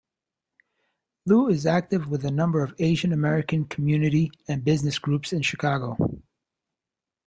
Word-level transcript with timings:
Loo 1.27 1.47
is 1.49 1.67
active 1.67 2.07
with 2.07 2.25
a 2.25 2.31
number 2.31 2.63
of 2.63 2.73
Asian-American 2.79 3.65
community 3.65 4.31
and 4.47 4.63
business 4.63 4.97
groups 4.97 5.31
in 5.31 5.43
Chicago. 5.43 5.95